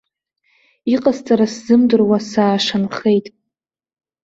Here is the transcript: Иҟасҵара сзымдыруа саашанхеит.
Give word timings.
Иҟасҵара 0.93 1.45
сзымдыруа 1.53 2.17
саашанхеит. 2.29 3.25